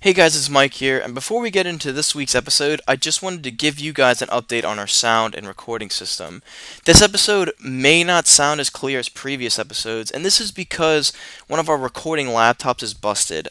[0.00, 3.20] Hey guys, it's Mike here, and before we get into this week's episode, I just
[3.20, 6.40] wanted to give you guys an update on our sound and recording system.
[6.84, 11.12] This episode may not sound as clear as previous episodes, and this is because
[11.48, 13.48] one of our recording laptops is busted.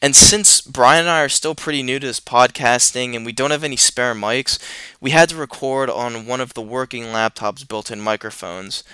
[0.00, 3.50] And since Brian and I are still pretty new to this podcasting and we don't
[3.50, 4.60] have any spare mics,
[5.00, 8.84] we had to record on one of the working laptop's built in microphones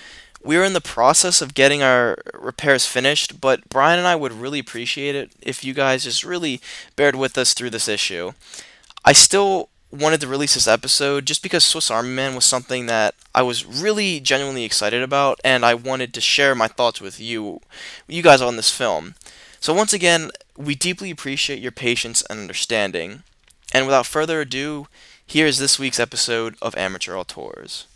[0.43, 4.33] we are in the process of getting our repairs finished, but Brian and I would
[4.33, 6.61] really appreciate it if you guys just really
[6.95, 8.33] bared with us through this issue.
[9.05, 13.15] I still wanted to release this episode just because Swiss Army Man was something that
[13.35, 17.61] I was really genuinely excited about, and I wanted to share my thoughts with you,
[18.07, 19.15] you guys on this film.
[19.61, 23.23] So once again, we deeply appreciate your patience and understanding.
[23.73, 24.87] And without further ado,
[25.27, 27.87] here is this week's episode of Amateur Auteurs.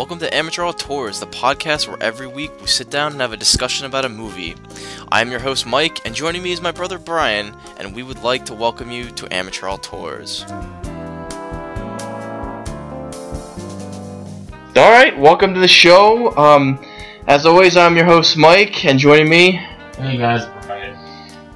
[0.00, 3.36] Welcome to Amateur Auteurs, the podcast where every week we sit down and have a
[3.36, 4.54] discussion about a movie.
[5.12, 8.22] I am your host Mike, and joining me is my brother Brian, and we would
[8.22, 10.46] like to welcome you to Amateur Auteurs.
[14.74, 16.34] All right, welcome to the show.
[16.34, 16.82] Um,
[17.26, 19.60] as always, I'm your host Mike, and joining me.
[19.98, 20.96] Hey guys, Brian.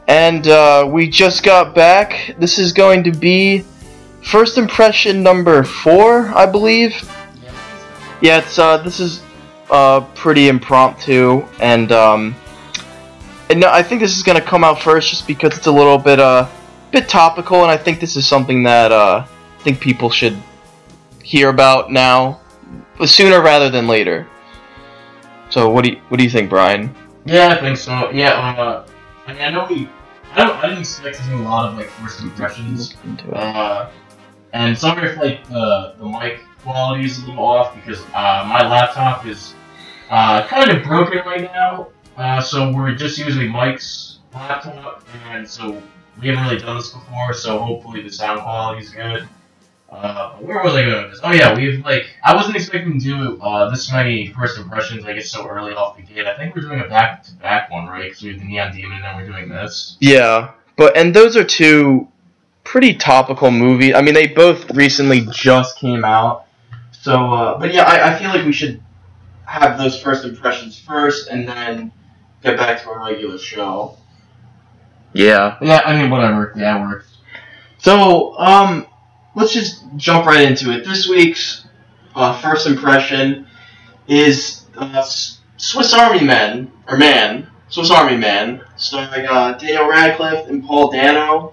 [0.06, 2.34] And uh, we just got back.
[2.38, 3.64] This is going to be
[4.22, 7.10] first impression number four, I believe
[8.24, 9.22] yeah, it's uh, this is
[9.70, 12.34] uh, pretty impromptu, and um,
[13.50, 15.98] and no, I think this is gonna come out first just because it's a little
[15.98, 16.48] bit uh,
[16.90, 20.38] bit topical, and I think this is something that uh, I think people should
[21.22, 22.40] hear about now,
[23.04, 24.26] sooner rather than later.
[25.50, 26.94] So, what do you what do you think, Brian?
[27.26, 28.10] Yeah, I think so.
[28.10, 28.86] Yeah, uh,
[29.26, 29.86] I mean, I know we.
[30.32, 30.56] I don't.
[30.56, 32.96] I didn't expect to see a lot of like first impressions.
[33.30, 33.90] Uh,
[34.54, 38.66] and sorry if like the the mic quality is a little off because uh, my
[38.68, 39.54] laptop is
[40.10, 41.88] uh, kind of broken right now.
[42.16, 45.80] Uh, so we're just using Mike's laptop, and so
[46.20, 47.32] we haven't really done this before.
[47.34, 49.28] So hopefully the sound quality is good.
[49.90, 51.12] Uh, where was I going?
[51.22, 55.04] Oh yeah, we've like I wasn't expecting to do uh, this many first impressions.
[55.04, 56.26] I guess so early off the gate.
[56.26, 58.10] I think we're doing a back to back one, right?
[58.10, 59.96] Because we have the Neon Demon, and then we're doing this.
[60.00, 62.08] Yeah, but and those are two
[62.64, 63.94] pretty topical movies.
[63.94, 66.43] I mean, they both recently just came out.
[67.04, 68.82] So, uh, but yeah, I, I feel like we should
[69.44, 71.92] have those first impressions first, and then
[72.42, 73.98] get back to our regular show.
[75.12, 75.58] Yeah.
[75.60, 76.54] Yeah, I mean, whatever.
[76.56, 77.18] Yeah, it works.
[77.76, 78.86] So, um,
[79.34, 80.86] let's just jump right into it.
[80.86, 81.66] This week's
[82.14, 83.48] uh, first impression
[84.08, 85.04] is uh,
[85.58, 91.52] Swiss Army Men, or Man, Swiss Army Man, starring uh, Daniel Radcliffe and Paul Dano,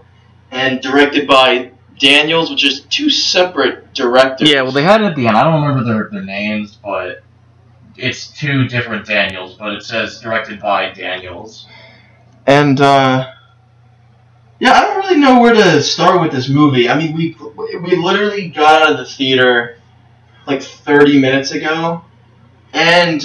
[0.50, 4.52] and directed by Daniels, which is two separate directors.
[4.52, 5.38] Yeah, well, they had it at the end.
[5.38, 7.24] I don't remember their, their names, but
[7.96, 11.68] it's two different Daniels, but it says directed by Daniels.
[12.47, 13.34] And, uh,
[14.59, 16.90] yeah, I don't really know where to start with this movie.
[16.90, 19.78] I mean, we, we literally got out of the theater
[20.47, 22.03] like 30 minutes ago,
[22.73, 23.23] and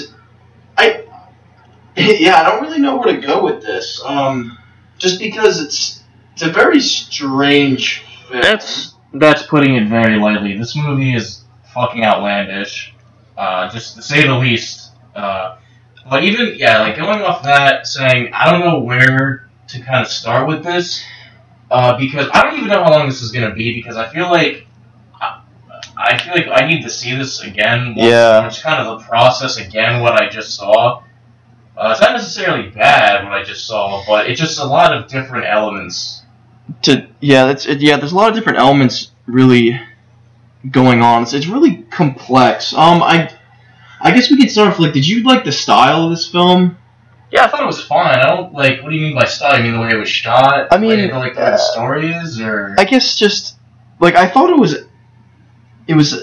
[0.76, 1.04] I,
[1.96, 4.02] yeah, I don't really know where to go with this.
[4.04, 4.58] Um,
[4.98, 6.02] just because it's,
[6.32, 10.56] it's a very strange that's that's putting it very lightly.
[10.56, 11.44] This movie is
[11.74, 12.94] fucking outlandish,
[13.36, 14.92] uh, just to say the least.
[15.14, 15.58] Uh,
[16.08, 20.08] but even yeah, like going off that, saying I don't know where to kind of
[20.08, 21.04] start with this,
[21.70, 23.74] uh, because I don't even know how long this is gonna be.
[23.74, 24.66] Because I feel like
[25.20, 25.42] I,
[25.96, 27.94] I feel like I need to see this again.
[27.96, 30.00] Once, yeah, it's kind of the process again.
[30.00, 31.02] What I just saw.
[31.76, 35.08] Uh, it's not necessarily bad what I just saw, but it's just a lot of
[35.08, 36.22] different elements
[36.82, 37.96] to yeah, that's yeah.
[37.96, 39.80] There's a lot of different elements really
[40.70, 41.22] going on.
[41.22, 42.72] It's, it's really complex.
[42.72, 43.32] Um, I
[44.00, 46.76] I guess we could start off like, did you like the style of this film?
[47.30, 48.18] Yeah, I thought it was fine.
[48.18, 48.82] I don't like.
[48.82, 49.54] What do you mean by style?
[49.54, 50.68] I mean the way it was shot.
[50.70, 53.56] I mean, like the way the story is, or I guess just
[54.00, 54.76] like I thought it was.
[55.88, 56.14] It was.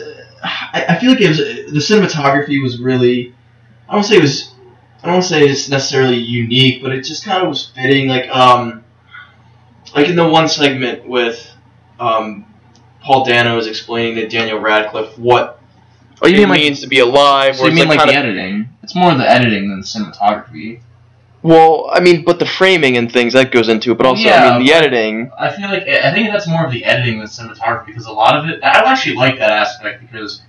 [0.43, 3.35] I, I feel like it was the cinematography was really.
[3.89, 4.53] I don't say it was.
[5.03, 8.07] I don't say it's necessarily unique, but it just kind of was fitting.
[8.07, 8.82] Like um,
[9.95, 11.49] like in the one segment with
[11.99, 12.45] um,
[13.01, 15.59] Paul Dano is explaining to Daniel Radcliffe what
[16.21, 17.55] oh, you it mean means to be alive.
[17.55, 18.69] So you mean like, like the editing?
[18.81, 20.81] It's more the editing than the cinematography.
[21.41, 24.45] Well, I mean, but the framing and things that goes into it, but also, yeah,
[24.45, 25.31] I mean, the editing.
[25.37, 28.37] I feel like I think that's more of the editing than cinematography because a lot
[28.37, 28.63] of it.
[28.63, 30.41] I actually like that aspect because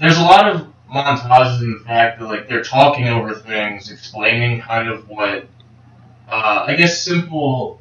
[0.00, 4.62] there's a lot of montages in the fact that like they're talking over things, explaining
[4.62, 5.46] kind of what
[6.28, 7.79] uh, I guess simple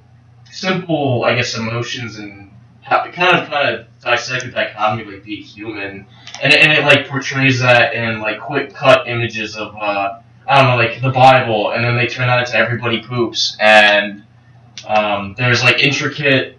[0.51, 2.51] simple, I guess, emotions and
[2.89, 6.05] kind of kind of dissect the dichotomy of like being human,
[6.41, 10.61] and it, and it like portrays that in like quick cut images of uh, I
[10.61, 14.23] don't know like the Bible, and then they turn that into everybody poops, and
[14.87, 16.57] um, there's like intricate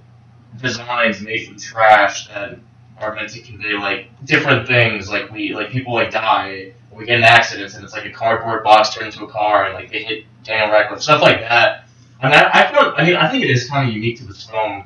[0.61, 2.59] designs made from trash that
[2.99, 7.19] are meant to convey like different things, like we like people like die, we get
[7.19, 10.03] in accidents, and it's like a cardboard box turned into a car, and like they
[10.03, 11.87] hit Daniel Radcliffe, stuff like that.
[12.23, 14.45] And I, I found, I mean, I think it is kind of unique to this
[14.45, 14.85] film,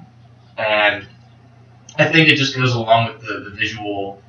[0.57, 1.07] and
[1.99, 4.23] I think it just goes along with the, the visual.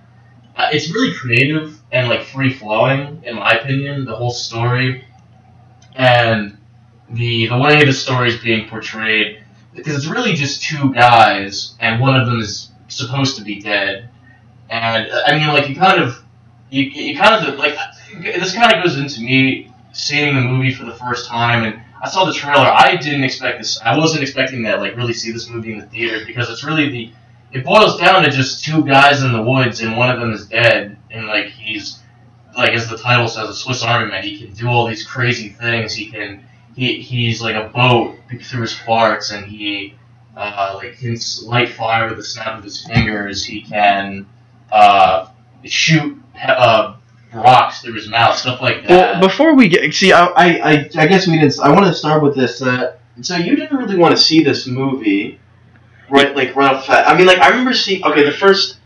[0.56, 4.06] Uh, it's really creative and like free flowing, in my opinion.
[4.06, 5.06] The whole story,
[5.96, 6.58] and
[7.10, 9.44] the the way the story is being portrayed,
[9.76, 14.10] because it's really just two guys, and one of them is supposed to be dead.
[14.70, 16.24] And I mean, like you kind of,
[16.72, 17.78] you, you kind of like
[18.20, 22.08] this kind of goes into me seeing the movie for the first time, and I
[22.08, 22.68] saw the trailer.
[22.68, 23.82] I didn't expect this.
[23.82, 26.90] I wasn't expecting that like really see this movie in the theater because it's really
[26.92, 27.12] the.
[27.52, 30.46] It boils down to just two guys in the woods, and one of them is
[30.46, 32.00] dead, and like he's
[32.56, 34.22] like as the title says, a Swiss Army man.
[34.22, 35.96] He can do all these crazy things.
[35.96, 36.46] He can.
[36.76, 39.96] He, he's like a boat through his farts, and he
[40.38, 43.44] uh, like can light fire with the snap of his fingers.
[43.44, 44.28] He can
[44.72, 45.30] uh,
[45.64, 46.95] shoot uh,
[47.36, 48.90] rocks through his mouth, stuff like that.
[48.90, 51.60] Well, before we get see, I, I, I guess we didn't.
[51.60, 52.62] I want to start with this.
[52.62, 55.40] Uh, so you didn't really want to see this movie,
[56.10, 56.36] right?
[56.36, 57.08] Like right off the bat.
[57.08, 58.04] I mean, like I remember seeing.
[58.04, 58.78] Okay, the first.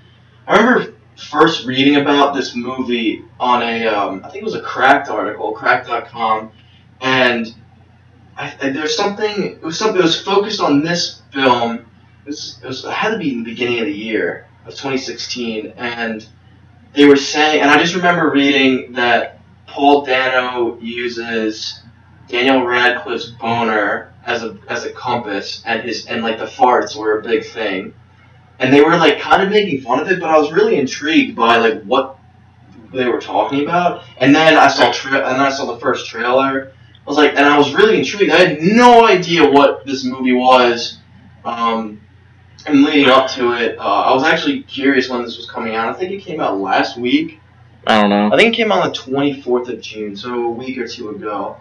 [0.48, 3.88] I remember first reading about this movie on a.
[3.88, 6.52] Um, I think it was a Cracked article, Cracked.com,
[7.02, 7.54] and
[8.38, 9.44] I, I, there's something.
[9.44, 10.00] It was something.
[10.00, 11.86] It was focused on this film.
[12.26, 12.86] It was, it was.
[12.86, 16.28] It had to be in the beginning of the year of 2016, and
[16.94, 21.82] they were saying, and I just remember reading that Paul Dano uses
[22.28, 27.20] Daniel Radcliffe's boner as a as a compass, and his and like the farts were
[27.20, 27.94] a big thing,
[28.60, 31.36] and they were like kind of making fun of it, but I was really intrigued
[31.36, 32.18] by like what
[32.92, 36.08] they were talking about, and then I saw tra- and then I saw the first
[36.08, 36.72] trailer.
[36.72, 38.32] I was like, and I was really intrigued.
[38.32, 41.00] I had no idea what this movie was.
[41.44, 42.02] Um,
[42.70, 45.90] and leading up to it, uh, I was actually curious when this was coming out.
[45.90, 47.40] I think it came out last week.
[47.88, 48.32] I don't know.
[48.32, 51.10] I think it came out on the 24th of June, so a week or two
[51.10, 51.58] ago.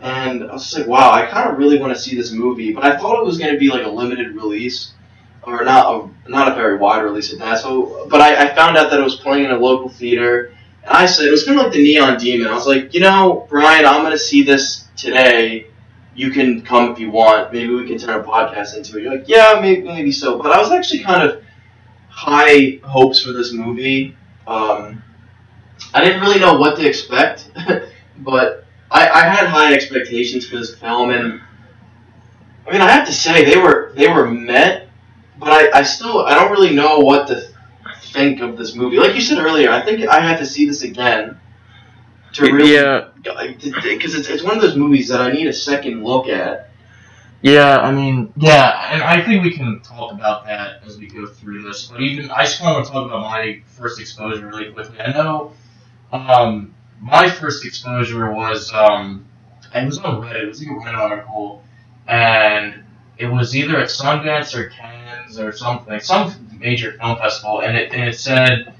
[0.00, 2.72] And I was just like, wow, I kind of really want to see this movie,
[2.72, 4.92] but I thought it was going to be like a limited release,
[5.42, 5.86] or not
[6.26, 7.58] a not a very wide release at that.
[7.58, 10.90] So, but I, I found out that it was playing in a local theater, and
[10.90, 12.48] I said it was kind of like the Neon Demon.
[12.48, 15.66] I was like, you know, Brian, I'm going to see this today
[16.14, 17.52] you can come if you want.
[17.52, 19.02] Maybe we can turn a podcast into it.
[19.02, 20.38] You're like, yeah, maybe, maybe so.
[20.38, 21.42] But I was actually kind of
[22.08, 24.16] high hopes for this movie.
[24.46, 25.02] Um,
[25.94, 27.50] I didn't really know what to expect,
[28.18, 31.40] but I, I had high expectations for this film, and
[32.66, 34.88] I mean, I have to say they were they were met,
[35.38, 37.48] but I, I still I don't really know what to
[38.02, 38.98] think of this movie.
[38.98, 41.40] Like you said earlier, I think I had to see this again
[42.34, 43.09] to really yeah.
[43.22, 46.70] Because it's, it's one of those movies that I need a second look at.
[47.42, 51.26] Yeah, I mean, yeah, and I think we can talk about that as we go
[51.26, 51.86] through this.
[51.86, 55.00] But even I just want to talk about my first exposure really quickly.
[55.00, 55.52] I know,
[56.12, 59.24] um, my first exposure was um,
[59.74, 60.42] it was on Reddit.
[60.42, 61.64] It was like a Reddit article,
[62.06, 62.84] and
[63.16, 67.92] it was either at Sundance or Cannes or something, some major film festival, and it
[67.92, 68.74] and it said,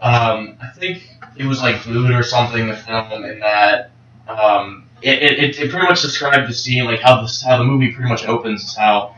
[0.00, 3.90] um, I think it was like Mood or something, the film, in that
[4.28, 7.92] um, it, it, it pretty much described the scene, like how this how the movie
[7.92, 9.14] pretty much opens, is how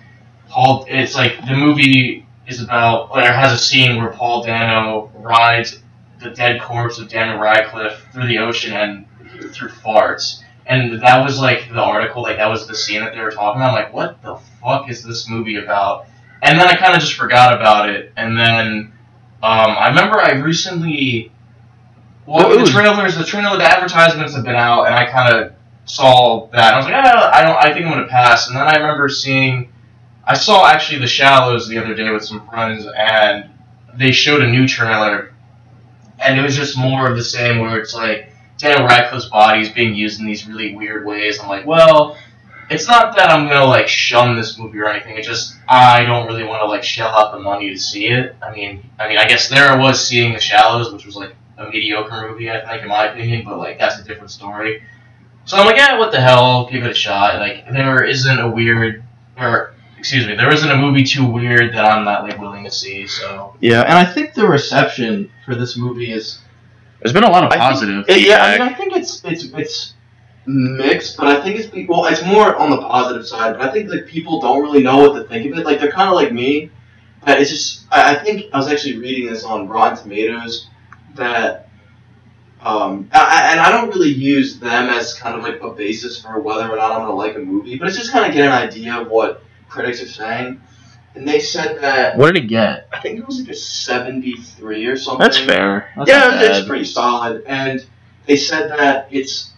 [0.48, 0.86] Paul.
[0.88, 5.80] It's like the movie is about or has a scene where Paul Dano rides
[6.20, 9.06] the dead corpse of Daniel Radcliffe through the ocean and
[9.52, 10.42] through farts.
[10.66, 13.60] And that was like the article, like that was the scene that they were talking
[13.60, 13.70] about.
[13.70, 16.06] I'm like, what the fuck is this movie about?
[16.42, 18.12] And then I kind of just forgot about it.
[18.16, 18.92] And then
[19.42, 21.32] um, I remember I recently
[22.28, 25.52] well, the trailers, the trailer, the advertisements have been out, and I kind of
[25.86, 26.74] saw that.
[26.74, 28.48] And I was like, ah, I don't, I think I'm gonna pass.
[28.48, 29.72] And then I remember seeing,
[30.26, 33.48] I saw actually The Shallows the other day with some friends, and
[33.94, 35.32] they showed a new trailer,
[36.18, 39.70] and it was just more of the same, where it's like Daniel Radcliffe's body is
[39.70, 41.40] being used in these really weird ways.
[41.40, 42.18] I'm like, well,
[42.68, 45.16] it's not that I'm gonna like shun this movie or anything.
[45.16, 48.36] It's just I don't really want to like shell out the money to see it.
[48.42, 51.34] I mean, I mean, I guess there I was seeing The Shallows, which was like
[51.58, 54.82] a mediocre movie, I think, in my opinion, but like that's a different story.
[55.44, 56.44] So I'm like, yeah, what the hell?
[56.44, 57.38] I'll give it a shot.
[57.40, 59.02] Like there isn't a weird,
[59.38, 62.70] or excuse me, there isn't a movie too weird that I'm not like willing to
[62.70, 63.06] see.
[63.06, 66.40] So yeah, and I think the reception for this movie is.
[67.00, 68.06] There's been a lot of positive.
[68.06, 69.94] Think, yeah, I mean, I think it's it's it's
[70.46, 72.06] mixed, but I think it's people.
[72.06, 73.52] It's more on the positive side.
[73.58, 75.64] But I think like people don't really know what to think of it.
[75.64, 76.70] Like they're kind of like me.
[77.22, 80.68] I- it's just I, I think I was actually reading this on Rotten Tomatoes
[81.18, 81.68] that
[82.60, 86.20] um I, I- and I don't really use them as kind of like a basis
[86.20, 88.46] for whether or not I'm gonna like a movie, but it's just kind of get
[88.46, 90.60] an idea of what critics are saying.
[91.14, 92.88] And they said that What did it get?
[92.92, 95.20] I think it was like a 73 or something.
[95.20, 95.92] That's fair.
[95.96, 97.44] That's yeah, it's pretty solid.
[97.46, 97.84] And
[98.26, 99.52] they said that it's.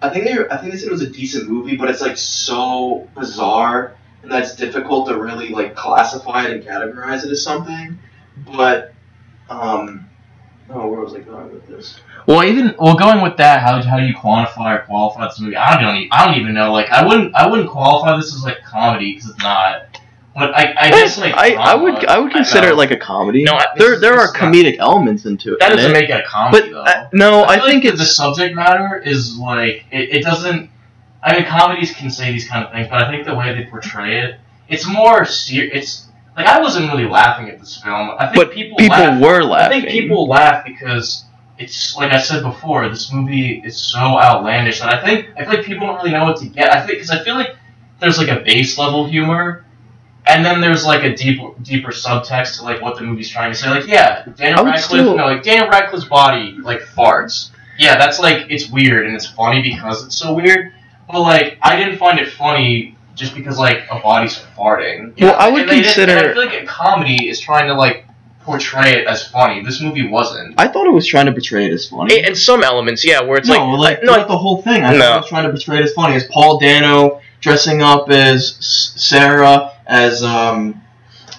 [0.00, 0.32] I think they.
[0.48, 4.30] I think they said it was a decent movie, but it's like so bizarre and
[4.30, 7.98] that's difficult to really like classify it and categorize it as something.
[8.56, 8.94] But,
[9.50, 10.08] um,
[10.70, 11.98] oh, where was I going with this?
[12.26, 15.56] Well, even well, going with that, how, how do you quantify or qualify this movie?
[15.56, 16.72] I don't, e- I don't even know.
[16.72, 19.98] Like, I wouldn't, I wouldn't qualify this as like comedy because it's not.
[20.34, 22.72] But I, I guess like I, I would I would consider know.
[22.72, 23.44] it like a comedy.
[23.44, 25.60] No, I- there there are is not- comedic elements into it.
[25.60, 25.94] that in doesn't it.
[25.94, 26.80] make it a comedy But though.
[26.82, 30.70] uh, no, I, feel think like it's the subject matter is like it, it doesn't.
[31.22, 33.64] I mean, comedies can say these kind of things, but I think the way they
[33.68, 38.10] portray it, it's more ser- It's like I wasn't really laughing at this film.
[38.18, 41.24] I think but people people laugh were I think people laugh because
[41.58, 42.88] it's like I said before.
[42.88, 46.24] This movie is so outlandish that I think I feel like people don't really know
[46.24, 46.72] what to get.
[46.72, 47.56] I think because I feel like
[48.00, 49.64] there's like a base level humor,
[50.26, 53.58] and then there's like a deeper deeper subtext to like what the movie's trying to
[53.58, 53.68] say.
[53.68, 57.50] Like yeah, Daniel Radcliffe, still- no, like Daniel Radcliffe's body like farts.
[57.78, 60.72] Yeah, that's like it's weird and it's funny because it's so weird.
[61.10, 65.12] But like I didn't find it funny just because like a body's farting.
[65.18, 65.38] You Well, know?
[65.38, 67.74] I would And they didn't- consider- and I feel like a comedy is trying to
[67.74, 68.06] like
[68.44, 69.62] portray it as funny.
[69.64, 70.54] This movie wasn't.
[70.58, 72.24] I thought it was trying to portray it as funny.
[72.24, 74.82] And some elements, yeah, where it's no, like, like, no, throughout the whole thing.
[74.84, 74.98] I No.
[74.98, 78.56] thought it was trying to portray it as funny as Paul Dano dressing up as
[78.60, 80.80] Sarah, as um,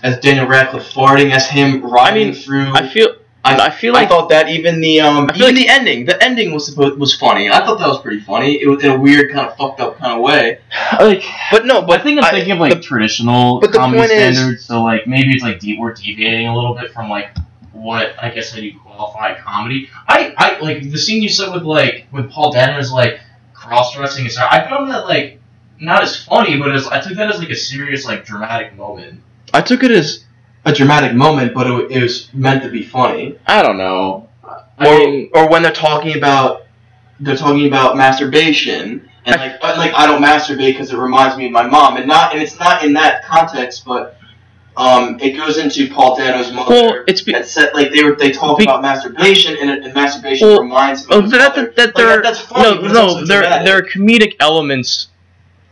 [0.02, 2.74] as Daniel Radcliffe farting, as him riding mean, through.
[2.74, 5.56] I feel I, I feel like I thought that even the um, I feel even
[5.56, 7.50] the ending, the ending was supposed was funny.
[7.50, 8.62] I thought that was pretty funny.
[8.62, 10.60] It was in a weird kind of fucked up kind of way.
[11.00, 14.12] like But no, but I think I'm thinking of like traditional but the comedy point
[14.12, 14.66] is- standards.
[14.66, 17.36] so like maybe it's like de- we're deviating a little bit from like
[17.74, 19.90] what I guess how you qualify comedy.
[20.08, 23.20] I, I like the scene you said with like with Paul Dano's like
[23.54, 24.48] cross dressing and stuff.
[24.52, 25.42] I found that like
[25.82, 29.20] not as funny, but as I took that as like a serious like dramatic moment.
[29.54, 30.24] I took it as
[30.66, 33.38] a dramatic moment, but it, it was meant to be funny.
[33.48, 34.30] I don't know.
[34.44, 36.64] I or mean, or when they're talking about
[37.20, 41.46] they're talking about masturbation and like but, like I don't masturbate because it reminds me
[41.46, 44.18] of my mom and not and it's not in that context but
[44.76, 48.16] um it goes into Paul Dano's mother well, it's be- that said like they were
[48.16, 51.76] they talk Be- about masturbation and, and masturbation Well, reminds him oh, of that, that,
[51.76, 53.66] that Like, there that- that's funny, no no there dramatic.
[53.68, 55.10] there are comedic elements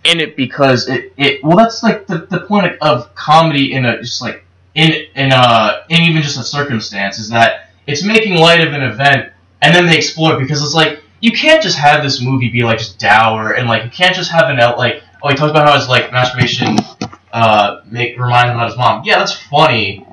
[0.03, 3.97] in it because it, it well that's like the, the point of comedy in a
[4.01, 8.65] just like in in a in even just a circumstance is that it's making light
[8.65, 12.03] of an event and then they explore it because it's like you can't just have
[12.03, 15.03] this movie be like just dour and like you can't just have an out like
[15.23, 16.77] oh he talks about how his like masturbation
[17.33, 19.03] uh make remind him about his mom.
[19.03, 20.05] Yeah that's funny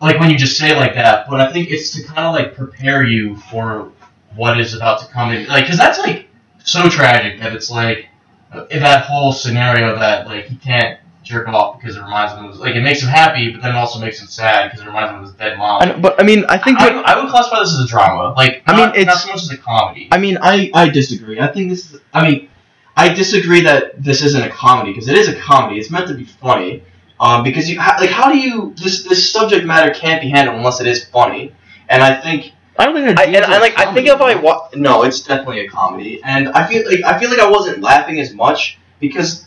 [0.00, 2.34] like when you just say it like that but I think it's to kind of
[2.34, 3.92] like prepare you for
[4.34, 6.28] what is about to come in like because that's like
[6.64, 8.08] so tragic that it's like
[8.52, 12.50] that whole scenario that like he can't jerk him off because it reminds him of
[12.52, 14.86] his, like it makes him happy, but then it also makes him sad because it
[14.86, 15.82] reminds him of his dead mom.
[15.82, 17.86] I know, but I mean I think I, what, I would classify this as a
[17.88, 18.32] drama.
[18.36, 20.08] Like I mean, not, not it's- so much as a comedy.
[20.12, 21.40] I mean, I, I disagree.
[21.40, 22.00] I think this is.
[22.14, 22.48] I mean,
[22.96, 25.78] I disagree that this isn't a comedy because it is a comedy.
[25.80, 26.82] It's meant to be funny.
[27.18, 30.80] Um, because you like, how do you this this subject matter can't be handled unless
[30.80, 31.52] it is funny.
[31.88, 34.68] And I think I don't think I, and I like I think if I wa-
[34.74, 36.20] no, it's definitely a comedy.
[36.22, 39.45] And I feel like I feel like I wasn't laughing as much because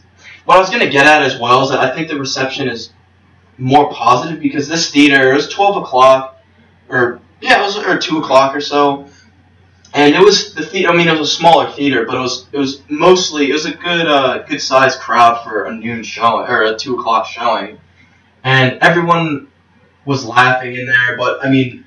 [0.49, 2.91] what I was gonna get at as well is that I think the reception is
[3.59, 6.41] more positive because this theater it was twelve o'clock
[6.89, 9.05] or yeah it was or two o'clock or so
[9.93, 10.89] and it was the theater.
[10.89, 13.65] I mean, it was a smaller theater, but it was it was mostly it was
[13.65, 17.79] a good uh, good sized crowd for a noon showing or a two o'clock showing,
[18.43, 19.49] and everyone
[20.05, 21.15] was laughing in there.
[21.15, 21.85] But I mean,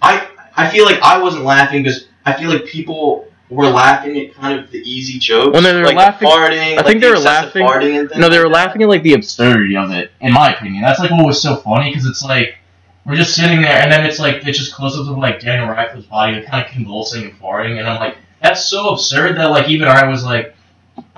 [0.00, 0.26] I
[0.56, 4.58] I feel like I wasn't laughing because I feel like people were laughing at kind
[4.58, 5.52] of the easy jokes.
[5.52, 7.66] Well, no, they were like laughing- The farting, I like think the they were laughing-
[7.66, 10.54] Farting and no, they were like laughing at like the absurdity of it, in my
[10.54, 10.82] opinion.
[10.82, 12.56] That's like what was so funny because it's like
[13.04, 15.68] we're just sitting there, and then it's like it's just close ups of like Daniel
[15.68, 19.50] Radcliffe's body, like, kind of convulsing and farting, and I'm like, that's so absurd that
[19.50, 20.54] like even I was like,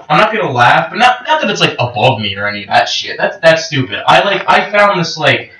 [0.08, 2.68] I'm not gonna laugh, but not not that it's like above me or any of
[2.68, 3.18] that shit.
[3.18, 4.02] That's that's stupid.
[4.06, 5.52] I like I found this like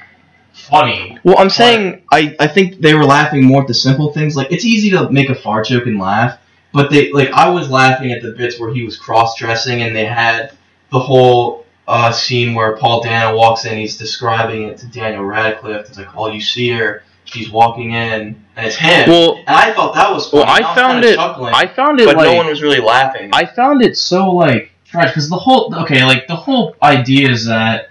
[0.52, 1.19] funny.
[1.25, 4.37] Well, I'm saying I, I think they were laughing more at the simple things.
[4.37, 6.38] Like it's easy to make a fart joke and laugh,
[6.73, 9.95] but they like I was laughing at the bits where he was cross dressing and
[9.95, 10.52] they had
[10.91, 13.76] the whole uh, scene where Paul Dano walks in.
[13.79, 15.88] He's describing it to Daniel Radcliffe.
[15.88, 17.02] It's like, oh, you see her.
[17.25, 19.09] She's walking in, and it's him.
[19.09, 20.45] well and I thought that was funny.
[20.45, 22.81] well I was found it chuckling, I found it but like no one was really
[22.81, 23.31] laughing.
[23.33, 27.47] I found it so like trash because the whole okay like the whole idea is
[27.47, 27.91] that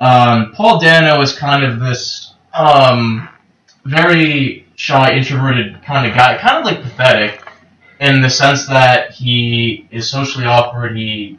[0.00, 3.28] um, Paul Dano is kind of this um,
[3.84, 7.45] very shy, introverted kind of guy, kind of like pathetic,
[8.06, 10.96] in the sense that he is socially awkward.
[10.96, 11.38] He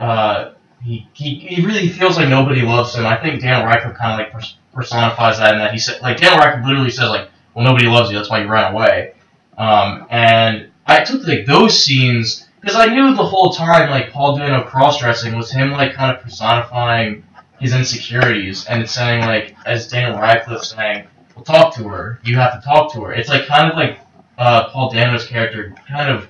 [0.00, 3.06] uh, he, he, he really feels like nobody loves him.
[3.06, 6.38] I think Daniel Radcliffe kind of like personifies that in that he said like Daniel
[6.38, 8.16] Radcliffe literally says like, "Well, nobody loves you.
[8.16, 9.14] That's why you ran away."
[9.58, 14.36] Um, and I took like those scenes because I knew the whole time like Paul
[14.36, 17.24] Dano cross dressing was him like kind of personifying
[17.58, 22.20] his insecurities and it's saying like as Daniel Radcliffe saying, "Well, talk to her.
[22.22, 23.98] You have to talk to her." It's like kind of like
[24.38, 26.28] uh, Paul Dano's character kind of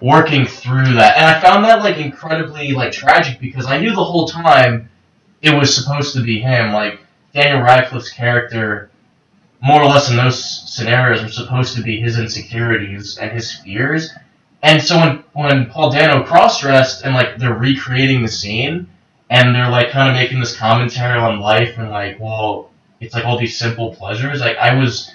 [0.00, 4.04] working through that, and I found that like incredibly like tragic because I knew the
[4.04, 4.88] whole time
[5.42, 6.72] it was supposed to be him.
[6.72, 7.00] Like
[7.32, 8.90] Daniel Radcliffe's character,
[9.62, 10.42] more or less in those
[10.74, 14.10] scenarios, were supposed to be his insecurities and his fears.
[14.62, 18.88] And so when when Paul Dano cross dressed and like they're recreating the scene,
[19.30, 22.70] and they're like kind of making this commentary on life and like, well,
[23.00, 24.40] it's like all these simple pleasures.
[24.40, 25.10] Like I was,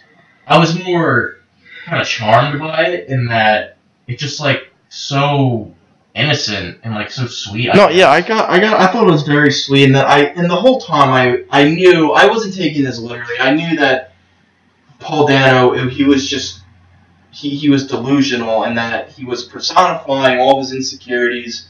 [0.48, 1.38] I was more
[1.86, 5.74] kind of charmed by it in that it's just like so
[6.14, 7.70] innocent and like so sweet.
[7.70, 7.98] I No, guess.
[7.98, 10.50] yeah, I got, I got, I thought it was very sweet, and that I, and
[10.50, 13.40] the whole time I, I knew I wasn't taking this literally.
[13.40, 14.14] I knew that
[15.00, 16.62] Paul Dano, he was just,
[17.32, 21.70] he, he was delusional, and that he was personifying all of his insecurities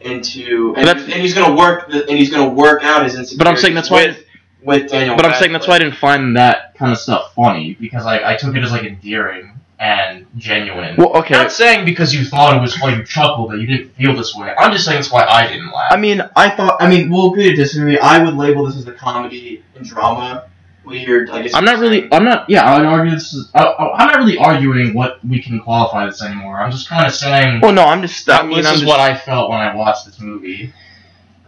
[0.00, 3.38] into, and, and he's gonna work, the, and he's gonna work out his insecurities.
[3.38, 4.24] But I'm saying that's why- with,
[4.66, 5.16] with Daniel.
[5.16, 6.74] But I'm saying that's why I didn't find that.
[6.74, 10.96] kind of stuff funny because like I took it as like endearing and genuine.
[10.96, 11.34] Well, okay.
[11.34, 14.34] Not saying because you thought it was funny, you chuckled that you didn't feel this
[14.34, 14.52] way.
[14.58, 15.92] I'm just saying that's why I didn't laugh.
[15.92, 16.76] I mean, I thought.
[16.80, 17.98] I mean, we'll agree to disagree.
[17.98, 20.48] I would label this as a comedy and drama.
[20.84, 21.30] Weird.
[21.30, 21.52] I guess.
[21.52, 22.08] I'm not really.
[22.12, 22.48] I'm not.
[22.48, 23.50] yeah, I would argue this is.
[23.54, 26.60] I, I- I'm not really arguing what we can qualify this anymore.
[26.60, 27.60] I'm just kind of saying.
[27.60, 28.28] Well, no, I'm just.
[28.30, 30.72] I mean, this I'm is just, what I felt when I watched this movie.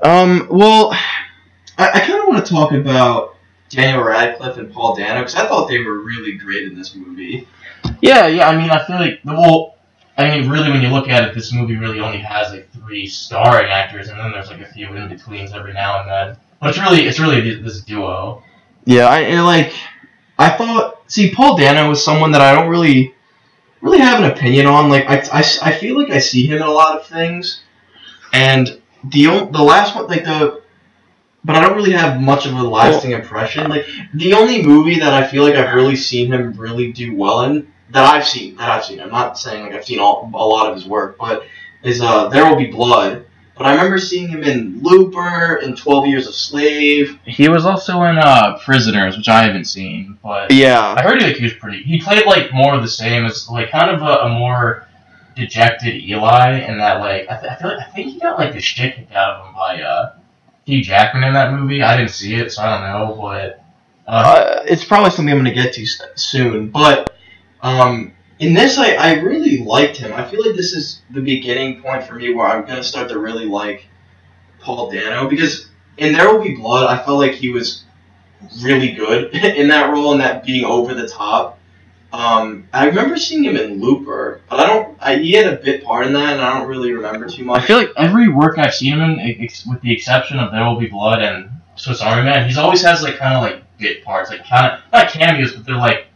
[0.02, 0.48] Um.
[0.50, 0.92] Well,
[1.78, 3.36] I, I kind of want to talk about
[3.68, 7.46] Daniel Radcliffe and Paul Dano because I thought they were really great in this movie.
[8.02, 8.48] Yeah, yeah.
[8.48, 9.76] I mean, I feel like the well.
[10.16, 13.06] I mean, really, when you look at it, this movie really only has like three
[13.06, 16.36] starring actors, and then there's like a few in betweens every now and then.
[16.60, 18.42] But it's really, it's really this duo.
[18.84, 19.72] Yeah, I and, like.
[20.40, 21.02] I thought.
[21.06, 23.14] See, Paul Dano was someone that I don't really,
[23.80, 24.88] really have an opinion on.
[24.88, 27.62] Like, I, I, I feel like I see him in a lot of things,
[28.32, 30.62] and the the last one, like the.
[31.44, 33.70] But I don't really have much of a lasting impression.
[33.70, 37.42] Like the only movie that I feel like I've really seen him really do well
[37.44, 39.00] in that I've seen that I've seen.
[39.00, 41.44] I'm not saying like I've seen all, a lot of his work, but
[41.82, 43.24] is uh There Will Be Blood.
[43.56, 47.18] But I remember seeing him in Looper and Twelve Years a Slave.
[47.24, 50.94] He was also in uh, Prisoners, which I haven't seen, but Yeah.
[50.96, 51.82] I heard like he was pretty.
[51.82, 54.86] He played like more of the same as like kind of a, a more
[55.34, 58.52] dejected Eli, and that like I, th- I feel like I think he got like
[58.52, 60.14] the shit kicked out of him by uh,
[60.68, 61.82] Hugh Jackman in that movie.
[61.82, 63.64] I didn't see it, so I don't know, but
[64.06, 66.68] uh, Uh, it's probably something I'm going to get to soon.
[66.68, 67.16] But
[67.62, 70.12] um, in this, I, I really liked him.
[70.12, 73.08] I feel like this is the beginning point for me where I'm going to start
[73.08, 73.86] to really like
[74.60, 77.84] Paul Dano because in There Will Be Blood, I felt like he was
[78.62, 81.57] really good in that role and that being over the top.
[82.12, 84.96] Um, I remember seeing him in Looper, but I don't.
[85.00, 87.62] I, he had a bit part in that, and I don't really remember too much.
[87.62, 90.64] I feel like every work I've seen him in, ex- with the exception of There
[90.64, 94.04] Will Be Blood and Swiss Army Man, he's always has like kind of like bit
[94.04, 96.06] parts, like kind of not cameos, but they're like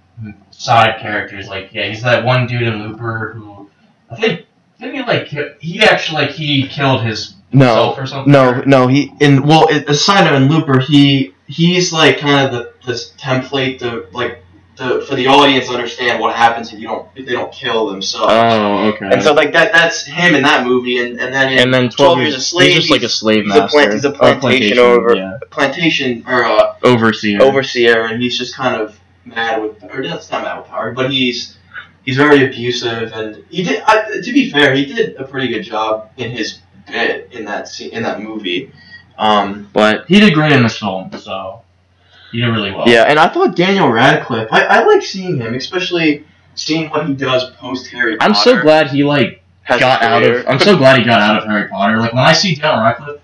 [0.50, 1.48] side characters.
[1.48, 3.70] Like yeah, he's that one dude in Looper who
[4.11, 4.46] I think
[4.81, 5.26] didn't he like
[5.61, 8.33] he actually like he killed his No, or something.
[8.33, 12.52] No, no, he in well, it, aside of in Looper, he he's like kind of
[12.52, 14.41] the this template the like
[14.83, 17.87] the for the audience to understand what happens if you don't if they don't kill
[17.87, 18.33] themselves.
[18.33, 19.09] Oh, okay.
[19.12, 21.85] and so like that that's him in that movie, and, and then in and then
[21.88, 23.77] 12 12 Years a Slave, He's just like a slave he's a master.
[23.79, 25.38] plant- he's a Or plantation over- Yeah.
[25.51, 27.40] plantation or uh, Overseer.
[27.42, 31.11] overseer, and he's just kind of mad with or that's not mad with Howard, but
[31.11, 31.57] he's
[32.05, 33.83] he's very abusive, and he did.
[33.87, 37.68] I, to be fair, he did a pretty good job in his bit in that
[37.68, 38.73] scene, in that movie.
[39.18, 41.62] Um, but He did great in this film, so
[42.33, 42.88] he did really well.
[42.88, 44.49] Yeah, and I thought Daniel Radcliffe.
[44.51, 48.29] I, I like seeing him, especially seeing what he does post Harry Potter.
[48.31, 50.47] I'm so glad he like has got out of.
[50.49, 51.99] I'm so glad he got out of Harry Potter.
[51.99, 53.21] Like when I see Daniel Radcliffe,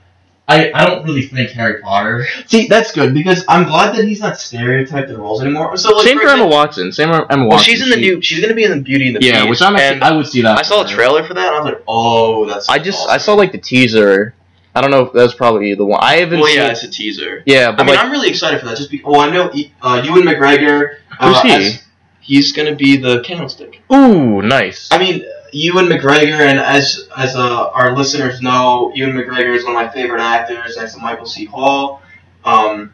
[0.50, 2.26] I, I don't really think Harry Potter.
[2.46, 5.76] See, that's good because I'm glad that he's not stereotyped in roles anymore.
[5.76, 6.90] So like, same for Emma Watson.
[6.90, 7.48] Same for Emma Watson.
[7.48, 8.22] Well, she's in the She- new.
[8.22, 9.50] She's gonna be in the Beauty and the Yeah, Beast.
[9.50, 10.58] which I'm actually, I would see that.
[10.58, 12.66] I saw a trailer for that, and I was like, oh, that's.
[12.68, 13.10] I just awesome.
[13.10, 14.34] I saw like the teaser.
[14.74, 15.98] I don't know if that was probably the one.
[16.02, 16.56] I haven't Well, seen.
[16.58, 17.42] yeah, it's a teaser.
[17.46, 18.76] yeah, I but mean, like, I'm really excited for that.
[18.76, 19.50] Just oh, I know
[19.82, 20.96] uh, Ewan McGregor.
[21.18, 21.52] Uh, Who's he?
[21.66, 21.82] as-
[22.20, 23.82] he's gonna be the Candlestick.
[23.92, 24.88] ooh, nice.
[24.92, 29.74] I mean, Ewan McGregor, and as as uh, our listeners know, Ewan McGregor is one
[29.74, 31.46] of my favorite actors next to Michael C.
[31.46, 32.02] Hall.
[32.44, 32.92] Um,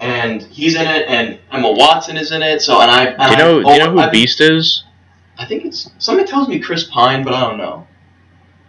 [0.00, 2.60] and he's in it, and Emma Watson is in it.
[2.60, 3.60] So, and I, and Do you know?
[3.60, 4.84] I, Do you know who I, Beast is?
[5.38, 7.86] I think it's somebody tells me Chris Pine, but I don't know.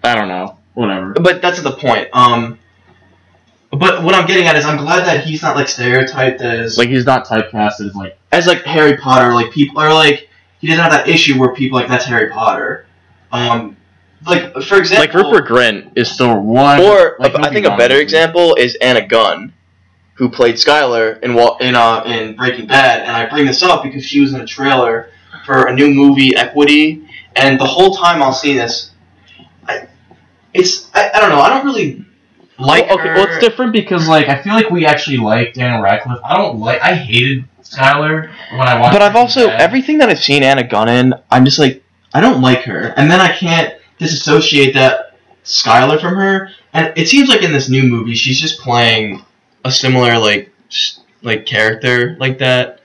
[0.04, 0.58] I don't know.
[0.78, 1.13] Whatever.
[1.13, 2.08] But that's the point.
[2.13, 2.60] Um,
[3.72, 6.90] but what I'm getting at is I'm glad that he's not like stereotyped as Like
[6.90, 8.16] he's not typecast as like.
[8.32, 9.34] as like Harry Potter.
[9.34, 12.86] Like people are like he doesn't have that issue where people like that's Harry Potter.
[13.32, 13.76] Um,
[14.28, 16.80] like for example, Like Rupert Grint is still one.
[16.80, 19.54] Or like, I think a better example is Anna Gunn,
[20.13, 23.82] who played Skyler in Wal- in uh in Breaking Bad, and I bring this up
[23.82, 25.10] because she was in a trailer
[25.44, 27.02] for a new movie, Equity,
[27.36, 28.97] and the whole time I'll see this, I,
[30.54, 32.06] it's I, I don't know, I don't really
[32.60, 33.16] like Well, okay, her.
[33.16, 36.20] well, it's different because like I feel like we actually like Daniel Radcliffe.
[36.24, 36.82] I don't like.
[36.82, 38.94] I hated Skyler when I watched.
[38.94, 39.62] But I've also Bad.
[39.62, 41.84] everything that I've seen Anna Gunn in, I'm just like
[42.14, 46.50] I don't like her, and then I can't disassociate that Skyler from her.
[46.74, 49.24] And it seems like in this new movie, she's just playing
[49.66, 50.52] a similar like
[51.22, 52.82] like character like that.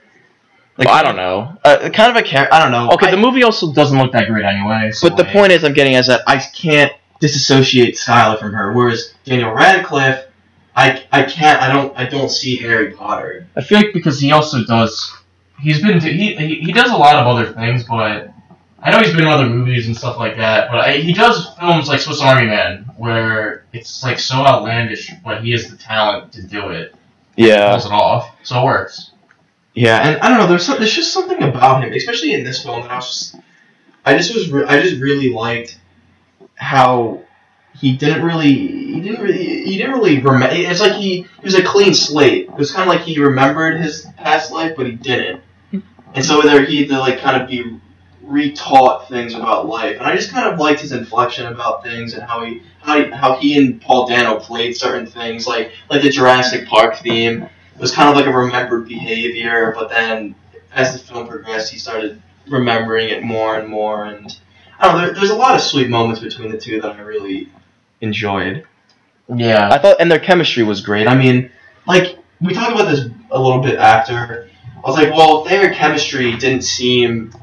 [0.77, 1.55] Like I don't know.
[1.63, 2.53] uh, kind of a character.
[2.53, 2.91] I don't know.
[2.93, 4.91] Okay, I- the movie also doesn't look that great anyway.
[4.91, 6.91] So but the like- point is, I'm getting is that I can't
[7.23, 10.25] disassociate Skyler from her, whereas Daniel Radcliffe,
[10.75, 11.61] I I can't.
[11.61, 11.97] I don't.
[11.97, 13.47] I don't see Harry Potter.
[13.55, 15.15] I feel like because he also does.
[15.61, 18.29] He's been he he, he does a lot of other things, but
[18.77, 20.69] I know he's been in other movies and stuff like that.
[20.69, 25.45] But I, he does films like Swiss Army Man, where it's like so outlandish, but
[25.45, 26.93] he has the talent to do it.
[27.37, 27.71] Yeah.
[27.71, 29.11] Pulls it off, so it works.
[29.73, 30.47] Yeah, and I don't know.
[30.47, 33.35] There's some, there's just something about him, especially in this film, that I was just,
[34.05, 35.79] I just was, re- I just really liked
[36.63, 37.21] how
[37.75, 40.55] he didn't really, he didn't really, he didn't really remember.
[40.55, 42.47] It's like he, he was a clean slate.
[42.47, 45.41] It was kind of like he remembered his past life, but he didn't.
[46.15, 47.79] And so there he had to like kind of be
[48.23, 52.23] retaught things about life, and I just kind of liked his inflection about things and
[52.23, 56.09] how he, how he, how he and Paul Dano played certain things, like like the
[56.09, 60.35] Jurassic Park theme it was kind of like a remembered behavior, but then
[60.71, 64.05] as the film progressed, he started remembering it more and more.
[64.05, 64.37] And
[64.79, 67.01] I don't know, there, there's a lot of sweet moments between the two that I
[67.01, 67.49] really
[68.01, 68.65] enjoyed.
[69.33, 69.69] Yeah.
[69.71, 71.07] I thought, and their chemistry was great.
[71.07, 71.51] I mean,
[71.87, 74.49] like we talked about this a little bit after.
[74.83, 77.33] I was like, well, their chemistry didn't seem,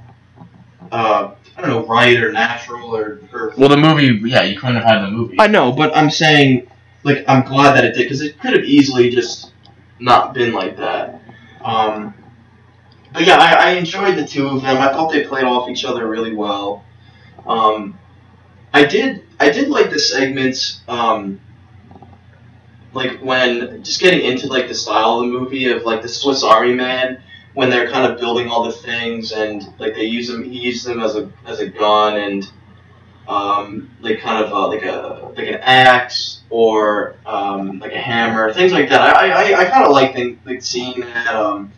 [0.93, 3.21] uh, I don't know, right or natural or.
[3.33, 5.37] or Well, the movie, yeah, you couldn't have had the movie.
[5.39, 6.71] I know, but I'm saying,
[7.03, 9.53] like, I'm glad that it did because it could have easily just
[9.99, 11.23] not been like that.
[11.63, 12.15] Um,
[13.13, 14.77] but yeah, I, I enjoyed the two of them.
[14.77, 16.85] I thought they played off each other really well.
[17.47, 17.99] Um,
[18.73, 21.41] I did, I did like the segments, um,
[22.93, 26.43] like when just getting into like the style of the movie of like the Swiss
[26.43, 27.23] Army Man
[27.55, 30.85] when they're kind of building all the things and like they use them, he uses
[30.85, 32.51] them as a as a gun and
[33.29, 38.73] um, like kind of like a like an axe or um, like a hammer, things
[38.73, 39.17] like that.
[39.17, 41.35] I I, I kind of like like seeing that.
[41.35, 41.73] Um,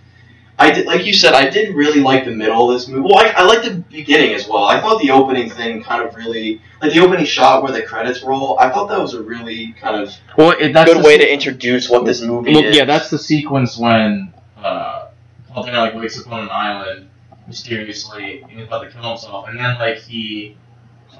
[0.62, 3.02] I did, like you said, I did really like the middle of this movie.
[3.02, 4.64] Well, I, I like the beginning as well.
[4.64, 8.22] I thought the opening thing kind of really, like the opening shot where the credits
[8.22, 8.58] roll.
[8.60, 11.32] I thought that was a really kind of well, it, that's good way se- to
[11.32, 12.76] introduce what this movie Well, is.
[12.76, 15.08] yeah, that's the sequence when uh,
[15.50, 17.08] Paul Dano like wakes up on an island
[17.48, 20.56] mysteriously and he's about to kill himself, and then like he